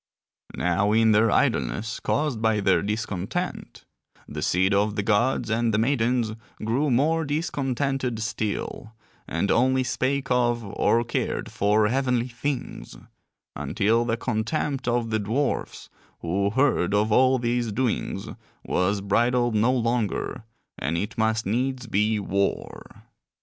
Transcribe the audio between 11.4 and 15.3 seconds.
for heavenly things; until the contempt of the